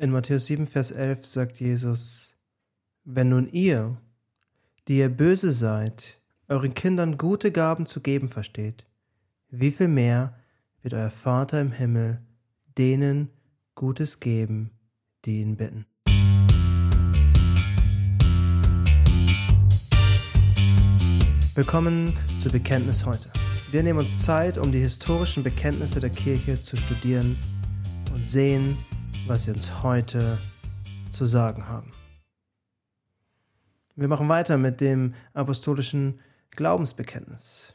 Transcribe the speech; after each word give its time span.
In 0.00 0.12
Matthäus 0.12 0.46
7, 0.46 0.66
Vers 0.66 0.92
11 0.92 1.26
sagt 1.26 1.60
Jesus, 1.60 2.34
Wenn 3.04 3.28
nun 3.28 3.50
ihr, 3.50 3.98
die 4.88 4.96
ihr 4.96 5.10
böse 5.10 5.52
seid, 5.52 6.18
euren 6.48 6.72
Kindern 6.72 7.18
gute 7.18 7.52
Gaben 7.52 7.84
zu 7.84 8.00
geben 8.00 8.30
versteht, 8.30 8.86
wie 9.50 9.70
viel 9.70 9.88
mehr 9.88 10.38
wird 10.80 10.94
euer 10.94 11.10
Vater 11.10 11.60
im 11.60 11.70
Himmel 11.70 12.22
denen 12.78 13.28
Gutes 13.74 14.20
geben, 14.20 14.70
die 15.26 15.42
ihn 15.42 15.58
bitten. 15.58 15.84
Willkommen 21.54 22.16
zu 22.42 22.48
Bekenntnis 22.48 23.04
heute. 23.04 23.30
Wir 23.70 23.82
nehmen 23.82 23.98
uns 23.98 24.22
Zeit, 24.22 24.56
um 24.56 24.72
die 24.72 24.80
historischen 24.80 25.42
Bekenntnisse 25.42 26.00
der 26.00 26.08
Kirche 26.08 26.54
zu 26.54 26.78
studieren 26.78 27.36
und 28.14 28.30
sehen, 28.30 28.78
was 29.26 29.44
sie 29.44 29.50
uns 29.50 29.82
heute 29.82 30.38
zu 31.10 31.24
sagen 31.24 31.68
haben. 31.68 31.92
Wir 33.96 34.08
machen 34.08 34.28
weiter 34.28 34.56
mit 34.56 34.80
dem 34.80 35.14
apostolischen 35.34 36.20
Glaubensbekenntnis. 36.52 37.74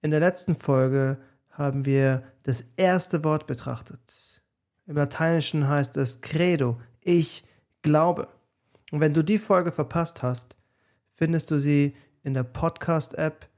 In 0.00 0.10
der 0.10 0.20
letzten 0.20 0.56
Folge 0.56 1.18
haben 1.50 1.84
wir 1.84 2.24
das 2.42 2.64
erste 2.76 3.22
Wort 3.24 3.46
betrachtet. 3.46 4.42
Im 4.86 4.96
Lateinischen 4.96 5.68
heißt 5.68 5.96
es 5.96 6.20
Credo, 6.20 6.80
ich 7.00 7.44
glaube. 7.82 8.28
Und 8.90 9.00
wenn 9.00 9.14
du 9.14 9.22
die 9.22 9.38
Folge 9.38 9.70
verpasst 9.70 10.22
hast, 10.22 10.56
findest 11.14 11.50
du 11.50 11.58
sie 11.58 11.94
in 12.24 12.34
der 12.34 12.42
Podcast-App 12.42 13.48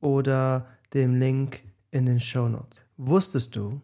oder 0.00 0.66
dem 0.92 1.18
Link 1.18 1.62
in 1.90 2.06
den 2.06 2.20
Show 2.20 2.48
Notes. 2.48 2.80
Wusstest 2.96 3.54
du, 3.54 3.80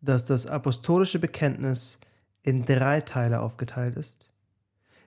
dass 0.00 0.24
das 0.24 0.46
apostolische 0.46 1.18
Bekenntnis 1.18 1.98
in 2.42 2.64
drei 2.64 3.00
Teile 3.00 3.40
aufgeteilt 3.40 3.96
ist. 3.96 4.28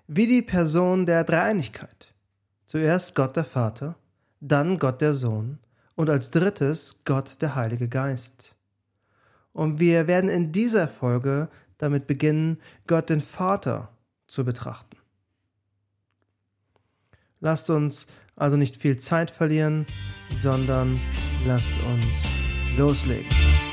Wie 0.08 0.28
die 0.28 0.42
Person 0.42 1.06
der 1.06 1.24
Dreieinigkeit. 1.24 2.14
Zuerst 2.66 3.16
Gott 3.16 3.36
der 3.36 3.46
Vater, 3.46 3.96
dann 4.40 4.80
Gott 4.80 5.02
der 5.02 5.14
Sohn 5.14 5.60
und 5.96 6.10
als 6.10 6.32
drittes 6.32 6.98
Gott 7.06 7.42
der 7.42 7.56
Heilige 7.56 7.88
Geist. 7.88 8.56
Und 9.52 9.80
wir 9.80 10.08
werden 10.08 10.30
in 10.30 10.52
dieser 10.52 10.88
Folge 10.88 11.50
damit 11.78 12.08
beginnen, 12.08 12.60
Gott 12.88 13.10
den 13.10 13.22
Vater 13.22 13.90
zu 14.28 14.44
betrachten. 14.44 14.98
Lasst 17.40 17.70
uns 17.70 18.08
also 18.36 18.58
nicht 18.58 18.78
viel 18.78 18.98
Zeit 18.98 19.30
verlieren, 19.30 19.86
sondern 20.42 21.00
lasst 21.46 21.74
uns 21.84 22.78
loslegen. 22.78 23.73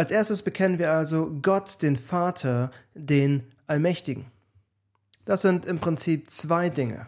Als 0.00 0.10
erstes 0.10 0.40
bekennen 0.40 0.78
wir 0.78 0.92
also 0.92 1.30
Gott, 1.42 1.82
den 1.82 1.94
Vater, 1.94 2.70
den 2.94 3.42
Allmächtigen. 3.66 4.30
Das 5.26 5.42
sind 5.42 5.66
im 5.66 5.78
Prinzip 5.78 6.30
zwei 6.30 6.70
Dinge. 6.70 7.06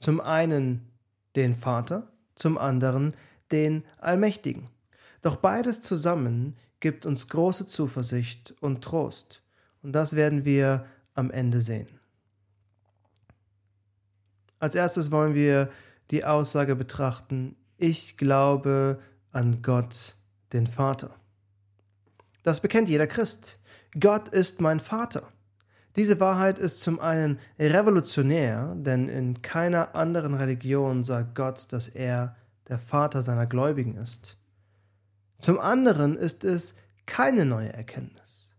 Zum 0.00 0.20
einen 0.20 0.86
den 1.34 1.54
Vater, 1.54 2.12
zum 2.34 2.58
anderen 2.58 3.16
den 3.52 3.86
Allmächtigen. 3.96 4.68
Doch 5.22 5.36
beides 5.36 5.80
zusammen 5.80 6.58
gibt 6.78 7.06
uns 7.06 7.28
große 7.28 7.64
Zuversicht 7.64 8.54
und 8.60 8.84
Trost. 8.84 9.40
Und 9.82 9.92
das 9.92 10.14
werden 10.14 10.44
wir 10.44 10.84
am 11.14 11.30
Ende 11.30 11.62
sehen. 11.62 11.88
Als 14.58 14.74
erstes 14.74 15.10
wollen 15.10 15.34
wir 15.34 15.70
die 16.10 16.26
Aussage 16.26 16.76
betrachten, 16.76 17.56
ich 17.78 18.18
glaube 18.18 19.00
an 19.32 19.62
Gott, 19.62 20.16
den 20.52 20.66
Vater. 20.66 21.16
Das 22.46 22.60
bekennt 22.60 22.88
jeder 22.88 23.08
Christ. 23.08 23.58
Gott 23.98 24.28
ist 24.28 24.60
mein 24.60 24.78
Vater. 24.78 25.32
Diese 25.96 26.20
Wahrheit 26.20 26.60
ist 26.60 26.80
zum 26.80 27.00
einen 27.00 27.40
revolutionär, 27.58 28.76
denn 28.76 29.08
in 29.08 29.42
keiner 29.42 29.96
anderen 29.96 30.32
Religion 30.34 31.02
sagt 31.02 31.34
Gott, 31.34 31.66
dass 31.72 31.88
er 31.88 32.36
der 32.68 32.78
Vater 32.78 33.22
seiner 33.22 33.46
Gläubigen 33.46 33.96
ist. 33.96 34.38
Zum 35.40 35.58
anderen 35.58 36.16
ist 36.16 36.44
es 36.44 36.76
keine 37.04 37.46
neue 37.46 37.72
Erkenntnis, 37.72 38.52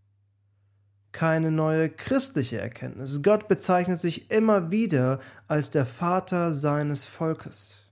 keine 1.12 1.50
neue 1.50 1.88
christliche 1.88 2.60
Erkenntnis. 2.60 3.20
Gott 3.22 3.48
bezeichnet 3.48 4.02
sich 4.02 4.30
immer 4.30 4.70
wieder 4.70 5.18
als 5.46 5.70
der 5.70 5.86
Vater 5.86 6.52
seines 6.52 7.06
Volkes. 7.06 7.86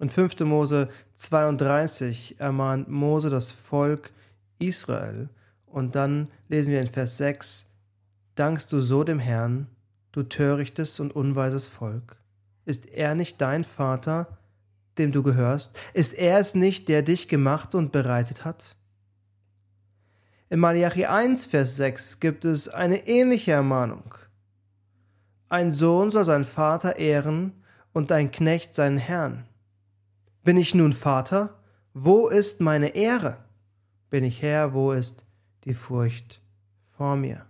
In 0.00 0.10
5. 0.10 0.40
Mose 0.40 0.88
32 1.14 2.40
ermahnt 2.40 2.88
Mose 2.88 3.30
das 3.30 3.52
Volk, 3.52 4.10
Israel. 4.58 5.28
Und 5.66 5.94
dann 5.94 6.28
lesen 6.48 6.72
wir 6.72 6.80
in 6.80 6.86
Vers 6.86 7.18
6, 7.18 7.66
Dankst 8.34 8.72
du 8.72 8.80
so 8.80 9.02
dem 9.02 9.18
Herrn, 9.18 9.66
du 10.12 10.22
törichtes 10.22 11.00
und 11.00 11.14
unweises 11.14 11.66
Volk? 11.66 12.16
Ist 12.64 12.86
er 12.86 13.14
nicht 13.14 13.40
dein 13.40 13.64
Vater, 13.64 14.38
dem 14.96 15.10
du 15.10 15.22
gehörst? 15.22 15.76
Ist 15.92 16.14
er 16.14 16.38
es 16.38 16.54
nicht, 16.54 16.88
der 16.88 17.02
dich 17.02 17.28
gemacht 17.28 17.74
und 17.74 17.92
bereitet 17.92 18.44
hat? 18.44 18.76
In 20.50 20.60
Malachi 20.60 21.06
1, 21.06 21.46
Vers 21.46 21.76
6 21.76 22.20
gibt 22.20 22.44
es 22.44 22.68
eine 22.68 23.06
ähnliche 23.08 23.52
Ermahnung. 23.52 24.14
Ein 25.48 25.72
Sohn 25.72 26.10
soll 26.10 26.24
seinen 26.24 26.44
Vater 26.44 26.96
ehren 26.96 27.52
und 27.92 28.12
ein 28.12 28.30
Knecht 28.30 28.74
seinen 28.74 28.98
Herrn. 28.98 29.46
Bin 30.44 30.56
ich 30.56 30.74
nun 30.74 30.92
Vater? 30.92 31.58
Wo 31.92 32.28
ist 32.28 32.60
meine 32.60 32.94
Ehre? 32.94 33.38
Bin 34.10 34.24
ich 34.24 34.42
Herr, 34.42 34.72
wo 34.72 34.92
ist 34.92 35.24
die 35.64 35.74
Furcht 35.74 36.40
vor 36.96 37.16
mir? 37.16 37.46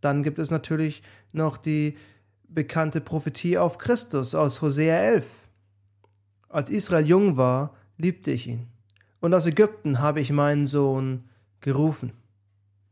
Dann 0.00 0.22
gibt 0.22 0.38
es 0.38 0.50
natürlich 0.50 1.02
noch 1.32 1.56
die 1.56 1.96
bekannte 2.48 3.00
Prophetie 3.00 3.58
auf 3.58 3.78
Christus 3.78 4.34
aus 4.34 4.60
Hosea 4.60 4.96
11. 4.96 5.26
Als 6.48 6.70
Israel 6.70 7.06
jung 7.06 7.36
war, 7.36 7.74
liebte 7.96 8.30
ich 8.30 8.46
ihn. 8.46 8.68
Und 9.20 9.32
aus 9.32 9.46
Ägypten 9.46 10.00
habe 10.00 10.20
ich 10.20 10.32
meinen 10.32 10.66
Sohn 10.66 11.28
gerufen. 11.60 12.12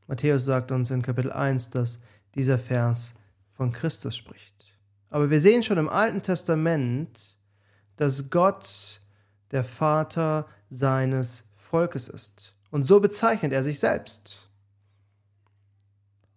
Matthäus 0.06 0.44
sagt 0.44 0.72
uns 0.72 0.90
in 0.90 1.02
Kapitel 1.02 1.32
1, 1.32 1.70
dass 1.70 2.00
dieser 2.34 2.58
Vers 2.58 3.14
von 3.52 3.72
Christus 3.72 4.16
spricht. 4.16 4.76
Aber 5.10 5.28
wir 5.28 5.40
sehen 5.40 5.62
schon 5.62 5.78
im 5.78 5.88
Alten 5.88 6.22
Testament, 6.22 7.36
dass 7.96 8.30
Gott, 8.30 9.00
der 9.50 9.64
Vater, 9.64 10.46
seines 10.70 11.44
Volkes 11.54 12.08
ist. 12.08 12.54
Und 12.70 12.86
so 12.86 13.00
bezeichnet 13.00 13.52
er 13.52 13.64
sich 13.64 13.80
selbst. 13.80 14.48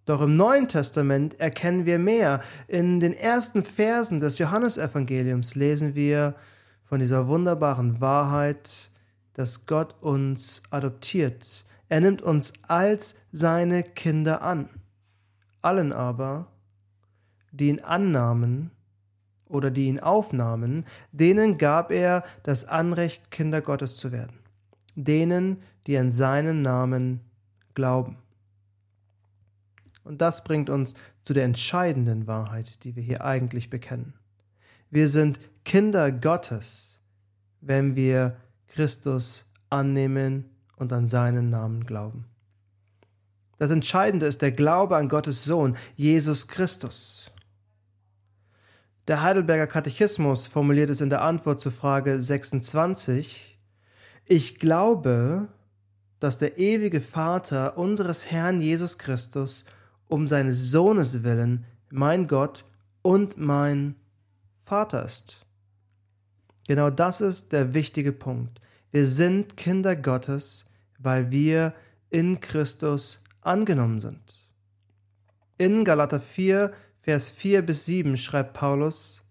Doch 0.06 0.21
im 0.21 0.35
Neuen 0.35 0.68
Testament 0.68 1.39
erkennen 1.39 1.85
wir 1.85 1.97
mehr. 1.97 2.44
In 2.68 3.00
den 3.00 3.13
ersten 3.13 3.63
Versen 3.63 4.19
des 4.19 4.38
Johannesevangeliums 4.38 5.56
lesen 5.56 5.95
wir 5.95 6.35
von 6.83 7.00
dieser 7.00 7.27
wunderbaren 7.27 8.01
Wahrheit, 8.01 8.89
dass 9.33 9.65
Gott 9.65 9.95
uns 10.01 10.62
adoptiert. 10.69 11.65
Er 11.88 12.01
nimmt 12.01 12.21
uns 12.21 12.53
als 12.68 13.15
seine 13.31 13.83
Kinder 13.83 14.41
an. 14.41 14.69
Allen 15.62 15.94
aber, 15.94 16.47
die 17.51 17.69
ihn 17.69 17.80
annahmen 17.80 18.71
oder 19.54 19.72
die 19.72 19.88
ihn 19.88 20.00
aufnahmen, 20.00 20.86
denen 21.12 21.58
gab 21.58 21.92
er 21.92 22.24
das 22.44 22.66
Anrecht, 22.66 23.32
Kinder 23.32 23.62
Gottes 23.62 23.96
zu 23.96 24.12
werden 24.12 24.44
denen, 24.96 25.62
die 25.88 25.98
an 25.98 26.12
seinen 26.12 26.62
Namen 26.62 27.22
glauben. 27.74 28.18
Und 30.04 30.22
das 30.22 30.44
bringt 30.44 30.70
uns 30.70 30.96
zu 31.24 31.34
der 31.34 31.46
entscheidenden 31.46 32.28
Wahrheit, 32.28 32.84
die 32.84 32.96
wir 32.96 33.04
hier 33.04 33.24
eigentlich 33.24 33.70
bekennen. 33.70 34.14
Wir 34.90 35.08
sind 35.08 35.40
Kinder 35.64 36.12
Gottes, 36.12 37.00
wenn 37.62 37.96
wir 37.96 38.36
Christus 38.68 39.46
annehmen 39.70 40.50
und 40.76 40.92
an 40.92 41.08
seinen 41.08 41.50
Namen 41.50 41.86
glauben. 41.86 42.26
Das 43.58 43.72
Entscheidende 43.72 44.26
ist 44.26 44.42
der 44.42 44.52
Glaube 44.52 44.98
an 44.98 45.08
Gottes 45.08 45.46
Sohn, 45.46 45.78
Jesus 45.96 46.48
Christus. 46.48 47.32
Der 49.08 49.22
Heidelberger 49.22 49.68
Katechismus 49.68 50.48
formuliert 50.48 50.90
es 50.90 51.02
in 51.02 51.10
der 51.10 51.22
Antwort 51.22 51.60
zur 51.60 51.74
Frage 51.74 52.22
26. 52.22 53.60
Ich 54.26 54.60
glaube, 54.60 55.50
dass 56.22 56.38
der 56.38 56.58
ewige 56.58 57.02
Vater 57.02 57.78
unseres 57.78 58.32
Herrn 58.32 58.62
Jesus 58.62 58.98
Christus 58.98 59.66
um 60.08 60.26
seines 60.26 60.72
Sohnes 60.72 61.24
willen 61.24 61.66
mein 61.92 62.28
Gott 62.28 62.64
und 63.02 63.38
mein 63.38 63.96
Vater 64.64 65.04
ist. 65.04 65.46
Genau 66.66 66.90
das 66.90 67.20
ist 67.20 67.52
der 67.52 67.74
wichtige 67.74 68.14
Punkt. 68.14 68.62
Wir 68.92 69.06
sind 69.06 69.58
Kinder 69.58 69.98
Gottes, 69.98 70.66
weil 70.98 71.30
wir 71.30 71.74
in 72.10 72.40
Christus 72.40 73.22
angenommen 73.42 74.00
sind. 74.00 74.48
In 75.58 75.84
Galater 75.84 76.22
4, 76.22 76.74
Vers 77.04 77.32
4 77.32 77.64
bis 77.64 77.86
7 77.86 78.16
schreibt 78.16 78.54
Paulus, 78.54 79.24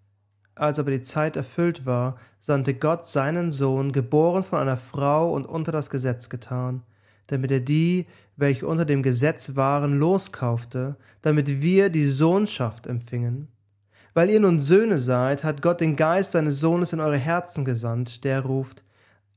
als 0.54 0.78
aber 0.78 0.90
die 0.90 1.00
Zeit 1.00 1.36
erfüllt 1.36 1.86
war, 1.86 2.16
sandte 2.38 2.74
Gott 2.74 3.08
seinen 3.08 3.50
Sohn, 3.50 3.92
geboren 3.92 4.44
von 4.44 4.58
einer 4.58 4.76
Frau 4.76 5.32
und 5.32 5.46
unter 5.46 5.72
das 5.72 5.88
Gesetz 5.88 6.28
getan, 6.28 6.82
damit 7.28 7.50
er 7.50 7.60
die, 7.60 8.06
welche 8.36 8.66
unter 8.66 8.84
dem 8.84 9.02
Gesetz 9.02 9.56
waren, 9.56 9.98
loskaufte, 9.98 10.96
damit 11.22 11.62
wir 11.62 11.88
die 11.88 12.04
Sohnschaft 12.04 12.86
empfingen. 12.86 13.48
Weil 14.12 14.28
ihr 14.28 14.40
nun 14.40 14.60
Söhne 14.60 14.98
seid, 14.98 15.42
hat 15.42 15.62
Gott 15.62 15.80
den 15.80 15.96
Geist 15.96 16.32
seines 16.32 16.60
Sohnes 16.60 16.92
in 16.92 17.00
eure 17.00 17.16
Herzen 17.16 17.64
gesandt, 17.64 18.24
der 18.24 18.42
ruft, 18.42 18.84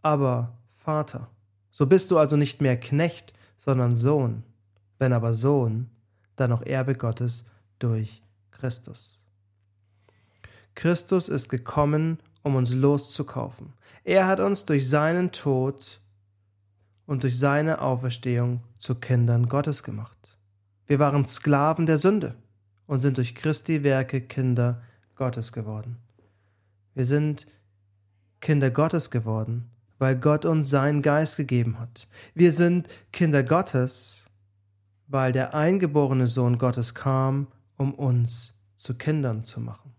aber 0.01 0.57
Vater. 0.75 1.29
So 1.71 1.85
bist 1.85 2.11
du 2.11 2.17
also 2.17 2.35
nicht 2.35 2.59
mehr 2.59 2.77
Knecht, 2.77 3.31
sondern 3.57 3.95
Sohn. 3.95 4.43
Wenn 4.99 5.13
aber 5.13 5.33
Sohn, 5.33 5.89
dann 6.35 6.51
auch 6.51 6.63
Erbe 6.63 6.95
Gottes 6.95 7.45
durch 7.79 8.24
Christus. 8.55 9.19
Christus 10.73 11.29
ist 11.29 11.49
gekommen, 11.49 12.19
um 12.43 12.55
uns 12.55 12.73
loszukaufen. 12.73 13.73
Er 14.03 14.27
hat 14.27 14.39
uns 14.39 14.65
durch 14.65 14.89
seinen 14.89 15.31
Tod 15.31 15.99
und 17.05 17.23
durch 17.23 17.39
seine 17.39 17.81
Auferstehung 17.81 18.61
zu 18.77 18.95
Kindern 18.95 19.47
Gottes 19.47 19.83
gemacht. 19.83 20.37
Wir 20.87 20.99
waren 20.99 21.25
Sklaven 21.25 21.85
der 21.85 21.97
Sünde 21.97 22.35
und 22.87 22.99
sind 22.99 23.17
durch 23.17 23.35
Christi 23.35 23.83
Werke 23.83 24.21
Kinder 24.21 24.81
Gottes 25.15 25.51
geworden. 25.51 25.97
Wir 26.93 27.05
sind 27.05 27.47
Kinder 28.41 28.69
Gottes 28.69 29.09
geworden, 29.09 29.71
weil 29.97 30.15
Gott 30.15 30.45
uns 30.45 30.69
seinen 30.69 31.01
Geist 31.01 31.37
gegeben 31.37 31.79
hat. 31.79 32.07
Wir 32.33 32.51
sind 32.51 32.87
Kinder 33.11 33.43
Gottes, 33.43 34.25
weil 35.07 35.31
der 35.31 35.53
eingeborene 35.53 36.27
Sohn 36.27 36.57
Gottes 36.57 36.93
kam, 36.93 37.47
um 37.77 37.93
uns 37.93 38.53
zu 38.75 38.95
Kindern 38.95 39.43
zu 39.43 39.59
machen. 39.59 39.93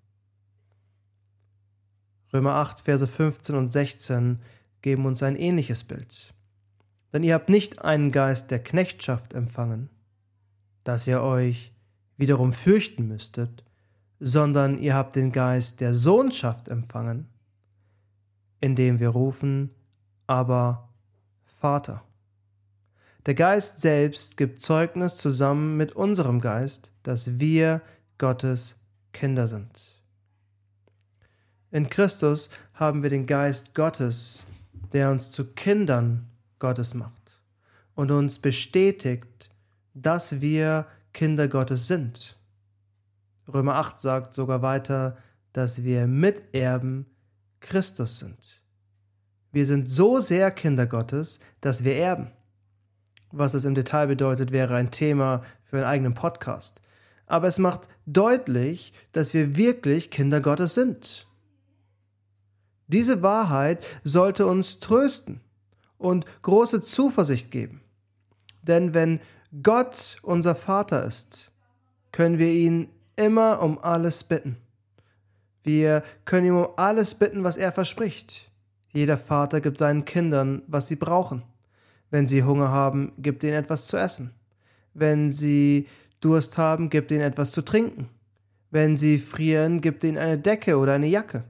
Römer 2.32 2.54
8, 2.54 2.80
Verse 2.80 3.06
15 3.06 3.54
und 3.54 3.72
16 3.72 4.40
geben 4.82 5.06
uns 5.06 5.22
ein 5.22 5.36
ähnliches 5.36 5.84
Bild. 5.84 6.34
Denn 7.12 7.22
ihr 7.22 7.34
habt 7.34 7.48
nicht 7.48 7.82
einen 7.82 8.12
Geist 8.12 8.50
der 8.50 8.62
Knechtschaft 8.62 9.32
empfangen, 9.32 9.88
dass 10.84 11.06
ihr 11.06 11.22
euch 11.22 11.72
wiederum 12.16 12.52
fürchten 12.52 13.08
müsstet, 13.08 13.64
sondern 14.20 14.78
ihr 14.78 14.94
habt 14.94 15.16
den 15.16 15.32
Geist 15.32 15.80
der 15.80 15.94
Sohnschaft 15.94 16.68
empfangen, 16.68 17.28
indem 18.60 18.98
wir 18.98 19.10
rufen, 19.10 19.70
aber 20.26 20.88
Vater. 21.44 22.05
Der 23.26 23.34
Geist 23.34 23.80
selbst 23.80 24.36
gibt 24.36 24.62
Zeugnis 24.62 25.16
zusammen 25.16 25.76
mit 25.76 25.96
unserem 25.96 26.40
Geist, 26.40 26.92
dass 27.02 27.40
wir 27.40 27.82
Gottes 28.18 28.76
Kinder 29.12 29.48
sind. 29.48 29.96
In 31.72 31.90
Christus 31.90 32.50
haben 32.74 33.02
wir 33.02 33.10
den 33.10 33.26
Geist 33.26 33.74
Gottes, 33.74 34.46
der 34.92 35.10
uns 35.10 35.32
zu 35.32 35.44
Kindern 35.44 36.30
Gottes 36.60 36.94
macht 36.94 37.40
und 37.96 38.12
uns 38.12 38.38
bestätigt, 38.38 39.50
dass 39.92 40.40
wir 40.40 40.86
Kinder 41.12 41.48
Gottes 41.48 41.88
sind. 41.88 42.38
Römer 43.52 43.74
8 43.74 44.00
sagt 44.00 44.34
sogar 44.34 44.62
weiter, 44.62 45.16
dass 45.52 45.82
wir 45.82 46.06
Miterben 46.06 47.06
Christus 47.58 48.20
sind. 48.20 48.62
Wir 49.50 49.66
sind 49.66 49.88
so 49.88 50.20
sehr 50.20 50.52
Kinder 50.52 50.86
Gottes, 50.86 51.40
dass 51.60 51.82
wir 51.82 51.96
erben. 51.96 52.35
Was 53.32 53.54
es 53.54 53.64
im 53.64 53.74
Detail 53.74 54.06
bedeutet, 54.06 54.52
wäre 54.52 54.74
ein 54.74 54.90
Thema 54.90 55.42
für 55.64 55.76
einen 55.76 55.86
eigenen 55.86 56.14
Podcast. 56.14 56.80
Aber 57.26 57.48
es 57.48 57.58
macht 57.58 57.88
deutlich, 58.06 58.92
dass 59.12 59.34
wir 59.34 59.56
wirklich 59.56 60.10
Kinder 60.10 60.40
Gottes 60.40 60.74
sind. 60.74 61.26
Diese 62.86 63.22
Wahrheit 63.22 63.84
sollte 64.04 64.46
uns 64.46 64.78
trösten 64.78 65.40
und 65.98 66.24
große 66.42 66.80
Zuversicht 66.82 67.50
geben. 67.50 67.80
Denn 68.62 68.94
wenn 68.94 69.20
Gott 69.62 70.18
unser 70.22 70.54
Vater 70.54 71.04
ist, 71.04 71.50
können 72.12 72.38
wir 72.38 72.50
ihn 72.50 72.88
immer 73.16 73.62
um 73.62 73.78
alles 73.78 74.24
bitten. 74.24 74.56
Wir 75.62 76.04
können 76.24 76.46
ihm 76.46 76.58
um 76.58 76.68
alles 76.76 77.14
bitten, 77.14 77.42
was 77.42 77.56
er 77.56 77.72
verspricht. 77.72 78.50
Jeder 78.92 79.18
Vater 79.18 79.60
gibt 79.60 79.78
seinen 79.78 80.04
Kindern, 80.04 80.62
was 80.68 80.88
sie 80.88 80.96
brauchen. 80.96 81.42
Wenn 82.10 82.26
sie 82.26 82.44
Hunger 82.44 82.70
haben, 82.70 83.12
gibt 83.18 83.42
ihnen 83.42 83.54
etwas 83.54 83.86
zu 83.86 83.96
essen. 83.96 84.30
Wenn 84.94 85.30
sie 85.30 85.86
Durst 86.20 86.58
haben, 86.58 86.90
gibt 86.90 87.10
ihnen 87.10 87.20
etwas 87.20 87.52
zu 87.52 87.62
trinken. 87.62 88.08
Wenn 88.70 88.96
sie 88.96 89.18
frieren, 89.18 89.80
gibt 89.80 90.04
ihnen 90.04 90.18
eine 90.18 90.38
Decke 90.38 90.78
oder 90.78 90.94
eine 90.94 91.06
Jacke. 91.06 91.44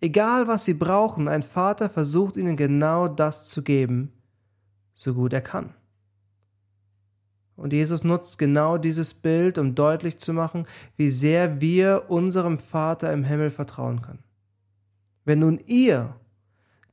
Egal 0.00 0.46
was 0.48 0.64
sie 0.64 0.74
brauchen, 0.74 1.28
ein 1.28 1.42
Vater 1.42 1.88
versucht 1.88 2.36
ihnen 2.36 2.56
genau 2.56 3.08
das 3.08 3.48
zu 3.48 3.62
geben, 3.62 4.12
so 4.94 5.14
gut 5.14 5.32
er 5.32 5.40
kann. 5.40 5.72
Und 7.56 7.72
Jesus 7.72 8.04
nutzt 8.04 8.38
genau 8.38 8.78
dieses 8.78 9.14
Bild, 9.14 9.58
um 9.58 9.74
deutlich 9.74 10.18
zu 10.18 10.32
machen, 10.32 10.66
wie 10.96 11.10
sehr 11.10 11.60
wir 11.60 12.06
unserem 12.08 12.58
Vater 12.58 13.12
im 13.12 13.24
Himmel 13.24 13.50
vertrauen 13.50 14.02
können. 14.02 14.24
Wenn 15.24 15.38
nun 15.38 15.58
ihr, 15.66 16.16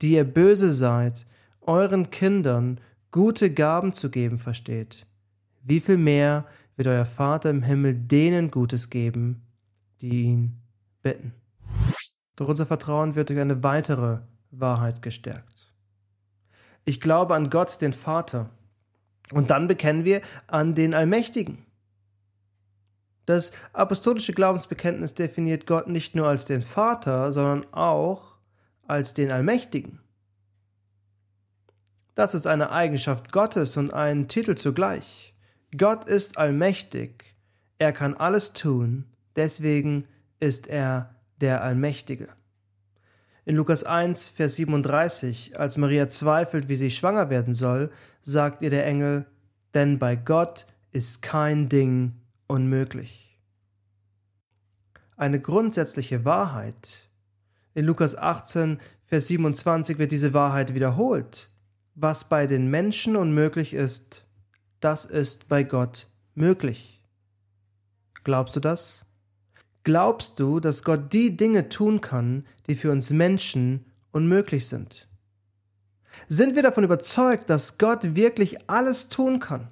die 0.01 0.13
ihr 0.13 0.23
böse 0.23 0.71
seid, 0.71 1.25
euren 1.61 2.09
Kindern 2.09 2.79
gute 3.11 3.53
Gaben 3.53 3.93
zu 3.93 4.09
geben 4.09 4.39
versteht, 4.39 5.05
wie 5.63 5.79
viel 5.79 5.97
mehr 5.97 6.45
wird 6.75 6.87
euer 6.87 7.05
Vater 7.05 7.49
im 7.49 7.63
Himmel 7.63 7.93
denen 7.93 8.51
Gutes 8.51 8.89
geben, 8.89 9.43
die 10.01 10.23
ihn 10.23 10.61
bitten. 11.01 11.33
Doch 12.35 12.47
unser 12.47 12.65
Vertrauen 12.65 13.15
wird 13.15 13.29
durch 13.29 13.39
eine 13.39 13.63
weitere 13.63 14.19
Wahrheit 14.49 15.01
gestärkt. 15.01 15.71
Ich 16.85 16.99
glaube 16.99 17.35
an 17.35 17.49
Gott, 17.49 17.81
den 17.81 17.93
Vater. 17.93 18.49
Und 19.31 19.49
dann 19.49 19.67
bekennen 19.67 20.05
wir 20.05 20.21
an 20.47 20.73
den 20.73 20.93
Allmächtigen. 20.93 21.59
Das 23.25 23.51
apostolische 23.71 24.33
Glaubensbekenntnis 24.33 25.13
definiert 25.13 25.67
Gott 25.67 25.87
nicht 25.87 26.15
nur 26.15 26.27
als 26.27 26.45
den 26.45 26.61
Vater, 26.61 27.31
sondern 27.31 27.71
auch 27.71 28.37
als 28.87 29.13
den 29.13 29.31
Allmächtigen. 29.31 29.99
Das 32.15 32.33
ist 32.33 32.47
eine 32.47 32.71
Eigenschaft 32.71 33.31
Gottes 33.31 33.77
und 33.77 33.93
ein 33.93 34.27
Titel 34.27 34.55
zugleich. 34.55 35.33
Gott 35.77 36.07
ist 36.07 36.37
allmächtig, 36.37 37.35
er 37.79 37.93
kann 37.93 38.13
alles 38.15 38.53
tun, 38.53 39.05
deswegen 39.35 40.05
ist 40.39 40.67
er 40.67 41.15
der 41.39 41.63
Allmächtige. 41.63 42.27
In 43.45 43.55
Lukas 43.55 43.83
1, 43.83 44.29
Vers 44.29 44.55
37, 44.55 45.57
als 45.57 45.77
Maria 45.77 46.09
zweifelt, 46.09 46.67
wie 46.67 46.75
sie 46.75 46.91
schwanger 46.91 47.29
werden 47.29 47.53
soll, 47.53 47.91
sagt 48.21 48.61
ihr 48.61 48.69
der 48.69 48.85
Engel, 48.85 49.25
denn 49.73 49.97
bei 49.97 50.15
Gott 50.15 50.65
ist 50.91 51.21
kein 51.21 51.69
Ding 51.69 52.13
unmöglich. 52.47 53.39
Eine 55.15 55.39
grundsätzliche 55.39 56.25
Wahrheit. 56.25 57.09
In 57.73 57.85
Lukas 57.85 58.15
18, 58.15 58.79
Vers 59.03 59.27
27 59.27 59.97
wird 59.97 60.11
diese 60.11 60.33
Wahrheit 60.33 60.73
wiederholt. 60.73 61.50
Was 62.03 62.27
bei 62.27 62.47
den 62.47 62.67
Menschen 62.67 63.15
unmöglich 63.15 63.75
ist, 63.75 64.25
das 64.79 65.05
ist 65.05 65.47
bei 65.47 65.61
Gott 65.61 66.07
möglich. 66.33 67.05
Glaubst 68.23 68.55
du 68.55 68.59
das? 68.59 69.05
Glaubst 69.83 70.39
du, 70.39 70.59
dass 70.59 70.83
Gott 70.83 71.13
die 71.13 71.37
Dinge 71.37 71.69
tun 71.69 72.01
kann, 72.01 72.47
die 72.65 72.75
für 72.75 72.91
uns 72.91 73.11
Menschen 73.11 73.85
unmöglich 74.11 74.67
sind? 74.67 75.07
Sind 76.27 76.55
wir 76.55 76.63
davon 76.63 76.83
überzeugt, 76.83 77.51
dass 77.51 77.77
Gott 77.77 78.15
wirklich 78.15 78.67
alles 78.67 79.09
tun 79.09 79.39
kann? 79.39 79.69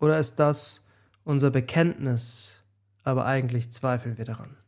Oder 0.00 0.18
ist 0.18 0.34
das 0.34 0.86
unser 1.24 1.50
Bekenntnis, 1.50 2.60
aber 3.02 3.24
eigentlich 3.24 3.72
zweifeln 3.72 4.18
wir 4.18 4.26
daran. 4.26 4.58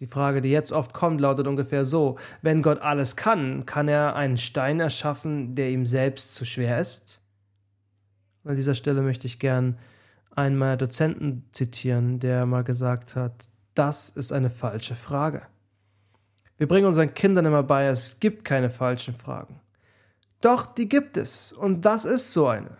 Die 0.00 0.06
Frage, 0.06 0.40
die 0.40 0.50
jetzt 0.50 0.72
oft 0.72 0.94
kommt, 0.94 1.20
lautet 1.20 1.46
ungefähr 1.46 1.84
so, 1.84 2.18
wenn 2.40 2.62
Gott 2.62 2.80
alles 2.80 3.16
kann, 3.16 3.66
kann 3.66 3.88
er 3.88 4.14
einen 4.14 4.36
Stein 4.36 4.78
erschaffen, 4.78 5.54
der 5.54 5.70
ihm 5.70 5.86
selbst 5.86 6.34
zu 6.34 6.44
schwer 6.44 6.78
ist? 6.78 7.20
An 8.44 8.56
dieser 8.56 8.74
Stelle 8.74 9.02
möchte 9.02 9.26
ich 9.26 9.38
gern 9.38 9.76
einen 10.30 10.56
meiner 10.56 10.76
Dozenten 10.76 11.44
zitieren, 11.52 12.20
der 12.20 12.46
mal 12.46 12.62
gesagt 12.62 13.16
hat, 13.16 13.48
das 13.74 14.08
ist 14.08 14.32
eine 14.32 14.50
falsche 14.50 14.94
Frage. 14.94 15.42
Wir 16.56 16.68
bringen 16.68 16.86
unseren 16.86 17.14
Kindern 17.14 17.46
immer 17.46 17.62
bei, 17.62 17.86
es 17.86 18.20
gibt 18.20 18.44
keine 18.44 18.70
falschen 18.70 19.14
Fragen. 19.14 19.60
Doch, 20.40 20.66
die 20.66 20.88
gibt 20.88 21.16
es, 21.16 21.52
und 21.52 21.84
das 21.84 22.04
ist 22.04 22.32
so 22.32 22.46
eine. 22.46 22.78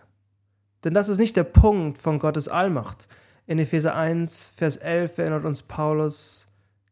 Denn 0.85 0.95
das 0.95 1.09
ist 1.09 1.19
nicht 1.19 1.37
der 1.37 1.45
Punkt 1.45 1.99
von 1.99 2.19
Gottes 2.19 2.49
Allmacht. 2.49 3.09
In 3.47 3.59
Epheser 3.59 3.95
1, 3.95 4.55
Vers 4.57 4.77
11 4.77 5.19
erinnert 5.19 5.45
uns 5.45 5.63
Paulus, 5.63 6.48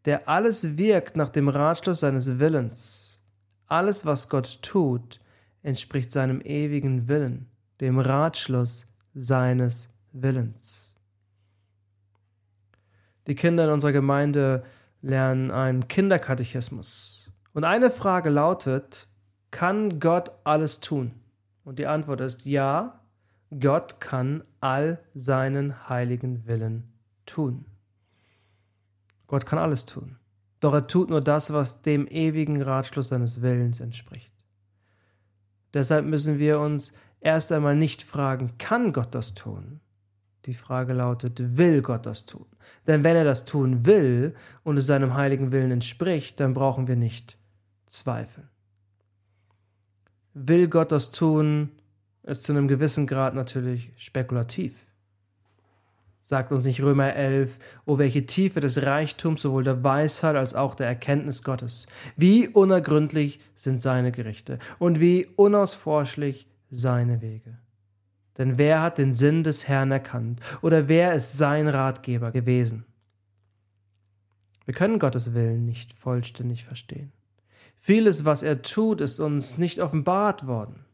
der 0.06 0.28
alles 0.28 0.78
wirkt 0.78 1.16
nach 1.16 1.30
dem 1.30 1.48
Ratschluss 1.48 2.00
seines 2.00 2.38
Willens. 2.38 3.22
Alles, 3.66 4.06
was 4.06 4.28
Gott 4.28 4.62
tut, 4.62 5.20
entspricht 5.62 6.12
seinem 6.12 6.40
ewigen 6.40 7.08
Willen, 7.08 7.50
dem 7.80 7.98
Ratschluss 7.98 8.86
seines 9.14 9.90
Willens. 10.12 10.94
Die 13.26 13.34
Kinder 13.34 13.64
in 13.64 13.70
unserer 13.70 13.92
Gemeinde 13.92 14.62
lernen 15.02 15.50
einen 15.50 15.88
Kinderkatechismus. 15.88 17.28
Und 17.52 17.64
eine 17.64 17.90
Frage 17.90 18.30
lautet, 18.30 19.08
kann 19.50 19.98
Gott 19.98 20.30
alles 20.44 20.78
tun? 20.78 21.14
Und 21.64 21.80
die 21.80 21.88
Antwort 21.88 22.20
ist 22.20 22.46
ja, 22.46 23.00
Gott 23.58 24.00
kann 24.00 24.44
all 24.60 25.00
seinen 25.14 25.88
heiligen 25.88 26.46
Willen 26.46 26.92
tun. 27.24 27.64
Gott 29.26 29.46
kann 29.46 29.58
alles 29.58 29.84
tun. 29.84 30.16
Doch 30.60 30.72
er 30.72 30.86
tut 30.86 31.10
nur 31.10 31.20
das, 31.20 31.52
was 31.52 31.82
dem 31.82 32.06
ewigen 32.06 32.62
Ratschluss 32.62 33.08
seines 33.08 33.42
Willens 33.42 33.80
entspricht. 33.80 34.32
Deshalb 35.74 36.06
müssen 36.06 36.38
wir 36.38 36.60
uns 36.60 36.92
erst 37.20 37.52
einmal 37.52 37.76
nicht 37.76 38.02
fragen, 38.02 38.56
kann 38.58 38.92
Gott 38.92 39.14
das 39.14 39.34
tun? 39.34 39.80
Die 40.46 40.54
Frage 40.54 40.92
lautet, 40.92 41.58
will 41.58 41.82
Gott 41.82 42.06
das 42.06 42.24
tun? 42.24 42.46
Denn 42.86 43.04
wenn 43.04 43.16
er 43.16 43.24
das 43.24 43.44
tun 43.44 43.84
will 43.84 44.34
und 44.62 44.76
es 44.76 44.86
seinem 44.86 45.14
heiligen 45.14 45.50
Willen 45.52 45.72
entspricht, 45.72 46.40
dann 46.40 46.54
brauchen 46.54 46.86
wir 46.86 46.96
nicht 46.96 47.36
zweifeln. 47.86 48.48
Will 50.34 50.68
Gott 50.68 50.92
das 50.92 51.10
tun, 51.10 51.72
ist 52.22 52.44
zu 52.44 52.52
einem 52.52 52.68
gewissen 52.68 53.06
Grad 53.06 53.34
natürlich 53.34 53.92
spekulativ 53.96 54.85
sagt 56.26 56.50
uns 56.50 56.64
nicht 56.64 56.82
Römer 56.82 57.14
11, 57.14 57.56
o 57.84 57.98
welche 57.98 58.26
Tiefe 58.26 58.58
des 58.58 58.82
Reichtums 58.82 59.42
sowohl 59.42 59.62
der 59.62 59.84
Weisheit 59.84 60.34
als 60.34 60.54
auch 60.54 60.74
der 60.74 60.88
Erkenntnis 60.88 61.44
Gottes. 61.44 61.86
Wie 62.16 62.48
unergründlich 62.48 63.38
sind 63.54 63.80
seine 63.80 64.10
Gerichte 64.10 64.58
und 64.80 64.98
wie 64.98 65.28
unausforschlich 65.36 66.48
seine 66.68 67.22
Wege. 67.22 67.58
Denn 68.38 68.58
wer 68.58 68.82
hat 68.82 68.98
den 68.98 69.14
Sinn 69.14 69.44
des 69.44 69.68
Herrn 69.68 69.92
erkannt 69.92 70.40
oder 70.62 70.88
wer 70.88 71.14
ist 71.14 71.38
sein 71.38 71.68
Ratgeber 71.68 72.32
gewesen? 72.32 72.84
Wir 74.64 74.74
können 74.74 74.98
Gottes 74.98 75.32
Willen 75.32 75.64
nicht 75.64 75.92
vollständig 75.92 76.64
verstehen. 76.64 77.12
Vieles, 77.76 78.24
was 78.24 78.42
er 78.42 78.62
tut, 78.62 79.00
ist 79.00 79.20
uns 79.20 79.58
nicht 79.58 79.78
offenbart 79.78 80.48
worden. 80.48 80.86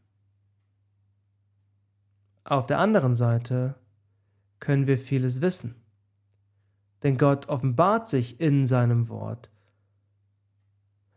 Auf 2.43 2.67
der 2.67 2.77
anderen 2.77 3.15
Seite 3.15 3.73
können 4.63 4.87
wir 4.87 4.97
vieles 4.97 5.41
wissen. 5.41 5.75
Denn 7.03 7.17
Gott 7.17 7.49
offenbart 7.49 8.07
sich 8.07 8.39
in 8.39 8.65
seinem 8.65 9.09
Wort. 9.09 9.49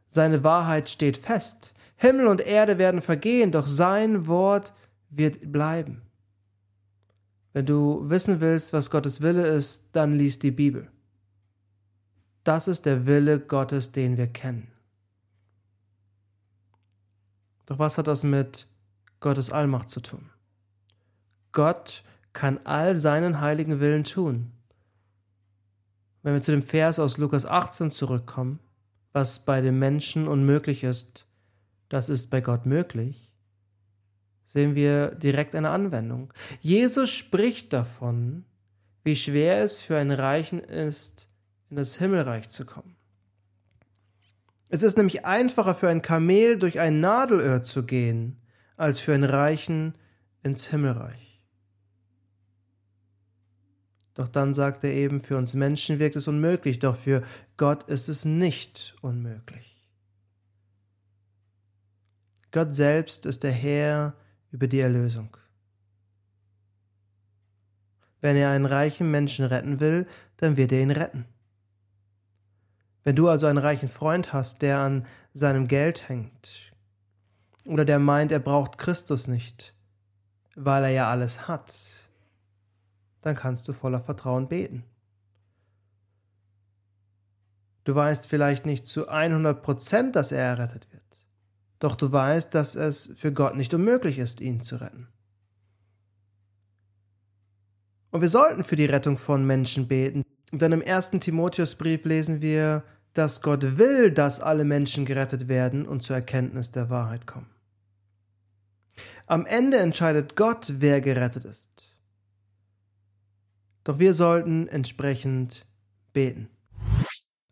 Seine 0.09 0.43
Wahrheit 0.43 0.89
steht 0.89 1.17
fest. 1.17 1.73
Himmel 1.95 2.27
und 2.27 2.41
Erde 2.41 2.77
werden 2.79 3.03
vergehen, 3.03 3.53
doch 3.53 3.69
sein 3.69 4.27
Wort 4.27 4.75
wird 5.11 5.53
bleiben. 5.53 6.03
Wenn 7.53 7.67
du 7.67 8.11
wissen 8.11 8.41
willst, 8.41 8.73
was 8.73 8.91
Gottes 8.91 9.21
Wille 9.21 9.47
ist, 9.47 9.91
dann 9.93 10.19
lies 10.19 10.41
die 10.41 10.51
Bibel. 10.51 10.91
Das 12.43 12.67
ist 12.67 12.85
der 12.85 13.07
Wille 13.07 13.39
Gottes, 13.39 13.93
den 13.93 14.17
wir 14.17 14.27
kennen. 14.27 14.73
Doch 17.67 17.79
was 17.79 17.97
hat 17.97 18.09
das 18.09 18.25
mit 18.25 18.67
Gottes 19.21 19.53
Allmacht 19.53 19.89
zu 19.89 20.01
tun? 20.01 20.31
Gott 21.53 22.03
kann 22.37 22.61
all 22.65 22.97
seinen 22.97 23.41
heiligen 23.41 23.81
Willen 23.81 24.05
tun. 24.05 24.53
Wenn 26.23 26.35
wir 26.35 26.43
zu 26.43 26.51
dem 26.51 26.63
Vers 26.63 26.99
aus 26.99 27.17
Lukas 27.17 27.47
18 27.47 27.91
zurückkommen, 27.91 28.61
was 29.13 29.41
bei 29.45 29.63
dem 29.63 29.79
Menschen 29.79 30.29
unmöglich 30.29 30.85
ist, 30.85 31.27
das 31.89 32.11
ist 32.11 32.29
bei 32.29 32.43
Gott 32.43 32.67
möglich, 32.67 33.33
sehen 34.45 34.75
wir 34.75 35.15
direkt 35.15 35.55
eine 35.55 35.71
Anwendung. 35.71 36.31
Jesus 36.61 37.11
spricht 37.11 37.73
davon, 37.73 38.45
wie 39.03 39.17
schwer 39.17 39.63
es 39.63 39.81
für 39.81 39.97
einen 39.97 40.11
Reichen 40.11 40.59
ist, 40.61 41.29
in 41.71 41.77
das 41.77 41.97
Himmelreich 41.97 42.51
zu 42.51 42.67
kommen. 42.67 42.97
Es 44.69 44.83
ist 44.83 44.99
nämlich 44.99 45.25
einfacher 45.25 45.75
für 45.75 45.89
ein 45.89 46.03
Kamel 46.03 46.59
durch 46.59 46.81
ein 46.81 47.01
Nadelöhr 47.01 47.63
zu 47.63 47.85
gehen, 47.85 48.43
als 48.77 49.01
für 49.01 49.15
einen 49.15 49.25
Reichen 49.25 49.95
ins 50.43 50.67
Himmelreich. 50.67 51.36
Doch 54.17 54.29
dann 54.29 54.55
sagt 54.55 54.83
er 54.83 54.93
eben, 54.93 55.21
für 55.21 55.37
uns 55.37 55.55
Menschen 55.55 55.99
wirkt 55.99 56.17
es 56.17 56.27
unmöglich, 56.27 56.79
doch 56.79 56.97
für 56.97 57.23
Gott 57.59 57.83
ist 57.85 58.09
es 58.09 58.25
nicht 58.25 58.97
unmöglich. 59.03 59.87
Gott 62.51 62.75
selbst 62.75 63.27
ist 63.27 63.45
der 63.45 63.53
Herr 63.53 64.15
über 64.51 64.69
die 64.69 64.81
Erlösung. 64.81 65.37
Wenn 68.23 68.37
er 68.37 68.51
einen 68.51 68.65
reichen 68.65 69.11
Menschen 69.11 69.45
retten 69.45 69.81
will, 69.81 70.07
dann 70.39 70.57
wird 70.57 70.73
er 70.73 70.81
ihn 70.81 70.91
retten. 70.91 71.27
Wenn 73.05 73.17
du 73.17 73.29
also 73.29 73.47
einen 73.47 73.59
reichen 73.59 73.91
Freund 73.91 74.33
hast, 74.33 74.63
der 74.63 74.79
an 74.79 75.07
seinem 75.35 75.69
Geld 75.69 76.09
hängt, 76.09 76.73
oder 77.67 77.85
der 77.85 77.99
meint, 77.99 78.33
er 78.33 78.39
braucht 78.39 78.79
Christus 78.79 79.29
nicht, 79.29 79.75
weil 80.55 80.85
er 80.85 80.91
ja 80.91 81.11
alles 81.11 81.49
hat, 81.49 82.06
dann 83.27 83.35
kannst 83.35 83.67
du 83.67 83.73
voller 83.73 84.01
Vertrauen 84.01 84.49
beten. 84.49 84.85
Du 87.83 87.95
weißt 87.95 88.29
vielleicht 88.29 88.67
nicht 88.67 88.87
zu 88.87 89.09
100 89.09 89.63
Prozent, 89.63 90.15
dass 90.15 90.31
er 90.31 90.45
errettet 90.45 90.93
wird. 90.93 91.03
Doch 91.81 91.97
du 91.97 92.11
weißt, 92.11 92.55
dass 92.55 92.77
es 92.77 93.13
für 93.17 93.33
Gott 93.33 93.57
nicht 93.57 93.75
unmöglich 93.75 94.19
ist, 94.19 94.41
ihn 94.41 94.61
zu 94.61 94.77
retten. 94.77 95.09
Und 98.11 98.21
wir 98.21 98.29
sollten 98.29 98.63
für 98.63 98.77
die 98.77 98.87
Rettung 98.87 99.19
von 99.19 99.45
Menschen 99.45 99.89
beten. 99.89 100.23
Denn 100.53 100.71
im 100.71 100.81
ersten 100.81 101.21
Timotheusbrief 101.21 102.05
lesen 102.05 102.41
wir, 102.41 102.85
dass 103.13 103.43
Gott 103.43 103.77
will, 103.77 104.13
dass 104.13 104.41
alle 104.41 104.65
Menschen 104.65 105.05
gerettet 105.05 105.49
werden 105.49 105.87
und 105.87 106.03
zur 106.03 106.15
Erkenntnis 106.15 106.71
der 106.71 106.91
Wahrheit 106.91 107.27
kommen. 107.27 107.51
Am 109.27 109.47
Ende 109.47 109.79
entscheidet 109.79 110.37
Gott, 110.37 110.75
wer 110.79 111.01
gerettet 111.01 111.45
ist. 111.45 111.86
Doch 113.87 114.01
wir 114.01 114.15
sollten 114.15 114.67
entsprechend 114.67 115.65
beten. 116.13 116.49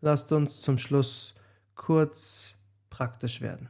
Lasst 0.00 0.32
uns 0.32 0.60
zum 0.60 0.78
Schluss 0.78 1.36
kurz 1.76 2.56
praktisch 2.90 3.40
werden. 3.40 3.68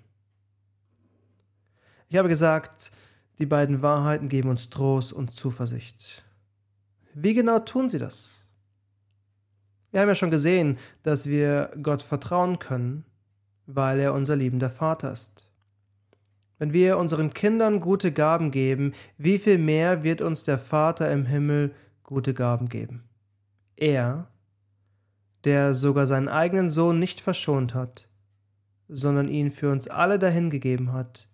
Ich 2.08 2.16
habe 2.16 2.30
gesagt, 2.30 2.90
die 3.38 3.44
beiden 3.44 3.82
Wahrheiten 3.82 4.30
geben 4.30 4.48
uns 4.48 4.70
Trost 4.70 5.12
und 5.12 5.34
Zuversicht. 5.34 6.24
Wie 7.12 7.34
genau 7.34 7.58
tun 7.58 7.90
sie 7.90 7.98
das? 7.98 8.48
Wir 9.90 10.00
haben 10.00 10.08
ja 10.08 10.14
schon 10.14 10.30
gesehen, 10.30 10.78
dass 11.02 11.26
wir 11.26 11.70
Gott 11.82 12.00
vertrauen 12.00 12.58
können, 12.58 13.04
weil 13.66 14.00
er 14.00 14.14
unser 14.14 14.36
liebender 14.36 14.70
Vater 14.70 15.12
ist. 15.12 15.46
Wenn 16.58 16.72
wir 16.72 16.96
unseren 16.96 17.34
Kindern 17.34 17.80
gute 17.80 18.10
Gaben 18.10 18.50
geben, 18.50 18.94
wie 19.18 19.38
viel 19.38 19.58
mehr 19.58 20.02
wird 20.02 20.22
uns 20.22 20.44
der 20.44 20.58
Vater 20.58 21.12
im 21.12 21.26
Himmel 21.26 21.74
gute 22.04 22.32
Gaben 22.34 22.68
geben. 22.68 23.08
Er, 23.76 24.28
der 25.42 25.74
sogar 25.74 26.06
seinen 26.06 26.28
eigenen 26.28 26.70
Sohn 26.70 27.00
nicht 27.00 27.20
verschont 27.20 27.74
hat, 27.74 28.08
sondern 28.88 29.28
ihn 29.28 29.50
für 29.50 29.72
uns 29.72 29.88
alle 29.88 30.18
dahingegeben 30.18 30.92
hat, 30.92 31.28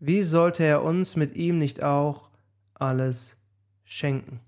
wie 0.00 0.22
sollte 0.22 0.64
er 0.64 0.82
uns 0.82 1.16
mit 1.16 1.34
ihm 1.36 1.58
nicht 1.58 1.82
auch 1.82 2.30
alles 2.74 3.36
schenken? 3.84 4.40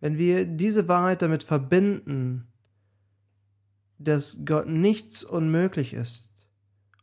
Wenn 0.00 0.18
wir 0.18 0.46
diese 0.46 0.88
Wahrheit 0.88 1.22
damit 1.22 1.42
verbinden, 1.42 2.46
dass 3.98 4.44
Gott 4.44 4.68
nichts 4.68 5.24
unmöglich 5.24 5.94
ist 5.94 6.32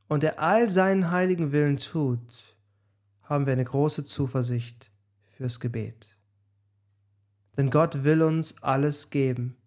und 0.07 0.23
er 0.23 0.39
all 0.39 0.69
seinen 0.69 1.11
heiligen 1.11 1.51
Willen 1.51 1.77
tut, 1.77 2.52
haben 3.33 3.47
wir 3.47 3.53
eine 3.53 3.65
große 3.65 4.03
Zuversicht 4.03 4.91
fürs 5.35 5.59
Gebet. 5.59 6.15
Denn 7.57 7.71
Gott 7.71 8.03
will 8.03 8.21
uns 8.21 8.61
alles 8.61 9.09
geben. 9.09 9.57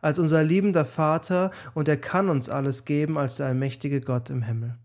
Als 0.00 0.18
unser 0.18 0.42
liebender 0.42 0.84
Vater 0.84 1.50
und 1.74 1.88
er 1.88 1.98
kann 1.98 2.28
uns 2.28 2.48
alles 2.48 2.84
geben 2.84 3.18
als 3.18 3.36
der 3.36 3.46
allmächtige 3.46 4.00
Gott 4.00 4.30
im 4.30 4.42
Himmel. 4.42 4.78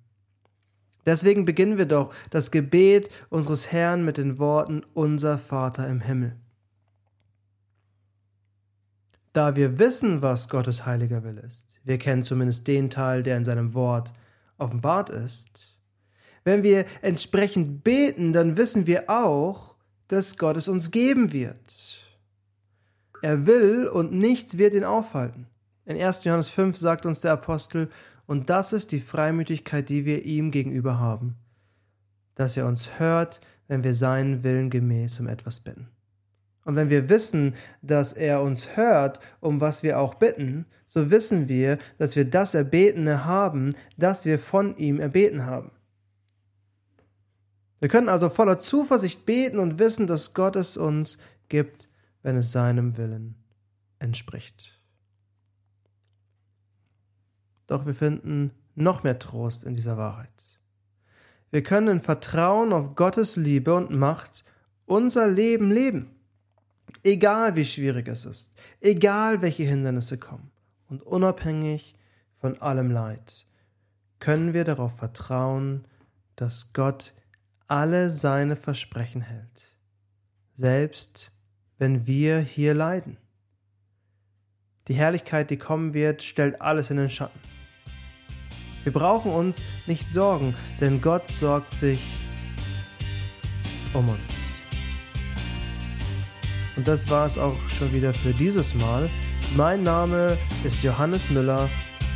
Deswegen 1.05 1.46
beginnen 1.46 1.77
wir 1.77 1.86
doch 1.86 2.13
das 2.29 2.51
Gebet 2.51 3.10
unseres 3.29 3.72
Herrn 3.72 4.03
mit 4.03 4.17
den 4.17 4.39
Worten 4.39 4.84
Unser 4.93 5.39
Vater 5.39 5.88
im 5.88 6.01
Himmel. 6.01 6.36
Da 9.31 9.55
wir 9.55 9.79
wissen, 9.79 10.22
was 10.22 10.50
Gottes 10.50 10.86
heiliger 10.86 11.24
Wille 11.24 11.41
ist, 11.41 11.75
wir 11.86 11.98
kennen 11.98 12.24
zumindest 12.24 12.67
den 12.67 12.89
Teil, 12.89 13.24
der 13.24 13.38
in 13.38 13.46
seinem 13.46 13.74
Wort 13.74 14.12
offenbart 14.57 15.10
ist, 15.10 15.76
wenn 16.47 16.63
wir 16.63 16.85
entsprechend 17.01 17.83
beten, 17.83 18.31
dann 18.31 18.55
wissen 18.55 18.87
wir 18.87 19.09
auch, 19.09 19.75
dass 20.07 20.37
Gott 20.37 20.55
es 20.55 20.69
uns 20.69 20.91
geben 20.91 21.33
wird. 21.33 22.05
Er 23.21 23.45
will 23.45 23.87
und 23.87 24.13
nichts 24.13 24.57
wird 24.57 24.73
ihn 24.73 24.85
aufhalten. 24.85 25.47
In 25.85 26.01
1. 26.01 26.23
Johannes 26.23 26.47
5 26.47 26.77
sagt 26.77 27.05
uns 27.05 27.19
der 27.19 27.33
Apostel, 27.33 27.89
und 28.27 28.49
das 28.49 28.71
ist 28.71 28.93
die 28.93 29.01
Freimütigkeit, 29.01 29.89
die 29.89 30.05
wir 30.05 30.23
ihm 30.23 30.51
gegenüber 30.51 30.99
haben, 30.99 31.35
dass 32.35 32.55
er 32.55 32.65
uns 32.65 32.97
hört, 32.97 33.41
wenn 33.67 33.83
wir 33.83 33.93
seinen 33.93 34.43
Willen 34.43 34.69
gemäß 34.69 35.19
um 35.19 35.27
etwas 35.27 35.59
bitten. 35.59 35.89
Und 36.63 36.77
wenn 36.77 36.89
wir 36.89 37.09
wissen, 37.09 37.55
dass 37.81 38.13
er 38.13 38.41
uns 38.41 38.77
hört, 38.77 39.19
um 39.41 39.59
was 39.59 39.83
wir 39.83 39.99
auch 39.99 40.15
bitten, 40.15 40.65
so 40.87 41.11
wissen 41.11 41.49
wir, 41.49 41.77
dass 41.97 42.15
wir 42.15 42.23
das 42.23 42.55
Erbetene 42.55 43.25
haben, 43.25 43.75
das 43.97 44.25
wir 44.25 44.39
von 44.39 44.77
ihm 44.77 45.01
erbeten 45.01 45.45
haben. 45.45 45.71
Wir 47.79 47.89
können 47.89 48.10
also 48.10 48.29
voller 48.29 48.60
Zuversicht 48.60 49.25
beten 49.25 49.60
und 49.60 49.79
wissen, 49.79 50.07
dass 50.07 50.34
Gott 50.34 50.55
es 50.55 50.77
uns 50.77 51.17
gibt, 51.50 51.88
wenn 52.24 52.38
es 52.38 52.51
seinem 52.51 52.98
Willen 52.98 53.36
entspricht. 54.00 54.79
Doch 57.67 57.86
wir 57.86 57.93
finden 57.93 58.51
noch 58.75 59.03
mehr 59.03 59.19
Trost 59.19 59.63
in 59.63 59.75
dieser 59.75 59.98
Wahrheit. 59.98 60.29
Wir 61.51 61.63
können 61.63 61.88
in 61.88 62.01
Vertrauen 62.01 62.74
auf 62.74 62.96
Gottes 62.96 63.36
Liebe 63.36 63.74
und 63.74 63.91
Macht 63.91 64.43
unser 64.86 65.27
Leben 65.27 65.72
leben. 65.72 66.15
Egal 67.03 67.55
wie 67.55 67.65
schwierig 67.65 68.07
es 68.07 68.25
ist, 68.25 68.55
egal 68.81 69.41
welche 69.41 69.63
Hindernisse 69.63 70.17
kommen 70.17 70.51
und 70.89 71.03
unabhängig 71.03 71.96
von 72.39 72.60
allem 72.62 72.91
Leid, 72.91 73.46
können 74.19 74.53
wir 74.53 74.63
darauf 74.63 74.98
vertrauen, 74.98 75.86
dass 76.36 76.74
Gott 76.74 77.13
alle 77.67 78.12
seine 78.12 78.55
Versprechen 78.55 79.21
hält, 79.21 79.75
selbst 80.55 81.31
wenn 81.77 82.07
wir 82.07 82.39
hier 82.39 82.74
leiden. 82.74 83.17
Die 84.88 84.93
Herrlichkeit, 84.93 85.50
die 85.50 85.57
kommen 85.57 85.93
wird, 85.93 86.24
stellt 86.24 86.62
alles 86.62 86.89
in 86.89 86.97
den 86.97 87.09
Schatten. 87.09 87.39
Wir 88.83 88.93
brauchen 88.93 89.33
uns 89.33 89.65
nicht 89.86 90.09
sorgen, 90.12 90.55
denn 90.79 91.01
Gott 91.01 91.29
sorgt 91.29 91.74
sich 91.74 92.00
um 93.93 94.07
uns. 94.07 94.21
Und 96.77 96.88
das 96.88 97.09
war 97.09 97.25
es 97.25 97.38
auch 97.38 97.57
schon 97.69 97.91
wieder 97.91 98.13
für 98.13 98.33
dieses 98.33 98.74
Mal. 98.75 99.09
Mein 99.57 99.83
Name 99.83 100.38
ist 100.63 100.83
Johannes 100.83 101.29
Müller. 101.29 101.69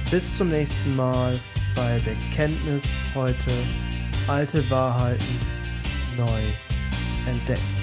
Bis 0.09 0.33
zum 0.33 0.47
nächsten 0.47 0.95
Mal 0.95 1.37
bei 1.75 1.99
Bekenntnis 1.99 2.95
heute. 3.15 3.51
Alte 4.27 4.69
Wahrheiten 4.69 5.39
neu 6.17 6.41
entdeckt. 7.27 7.80